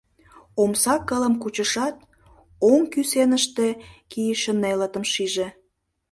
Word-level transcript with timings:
Омса 0.61 0.95
кылым 1.07 1.33
кучышат, 1.41 1.95
оҥ 2.71 2.81
кӱсеныште 2.93 3.67
кийыше 4.11 4.51
нелытым 4.61 5.03
шиже. 5.11 5.47